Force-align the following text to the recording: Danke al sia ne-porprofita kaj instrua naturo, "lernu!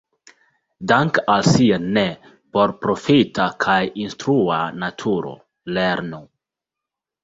Danke 0.91 1.23
al 1.33 1.43
sia 1.49 1.77
ne-porprofita 1.99 3.49
kaj 3.69 3.79
instrua 4.09 4.61
naturo, 4.83 5.39
"lernu! 5.81 6.27